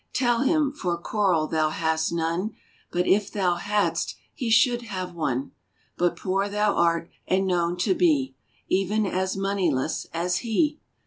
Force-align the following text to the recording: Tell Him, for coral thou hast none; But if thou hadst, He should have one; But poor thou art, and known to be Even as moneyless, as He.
Tell 0.13 0.39
Him, 0.39 0.71
for 0.71 0.97
coral 0.97 1.45
thou 1.45 1.69
hast 1.69 2.11
none; 2.11 2.55
But 2.89 3.05
if 3.05 3.29
thou 3.31 3.53
hadst, 3.57 4.15
He 4.33 4.49
should 4.49 4.81
have 4.81 5.13
one; 5.13 5.51
But 5.95 6.15
poor 6.17 6.49
thou 6.49 6.73
art, 6.75 7.11
and 7.27 7.45
known 7.45 7.77
to 7.81 7.93
be 7.93 8.35
Even 8.67 9.05
as 9.05 9.37
moneyless, 9.37 10.07
as 10.11 10.37
He. 10.37 10.79